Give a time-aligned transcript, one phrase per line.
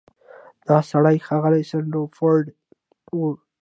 [0.67, 2.45] دا سړی ښاغلی سنډفورډ
[3.17, 3.19] و.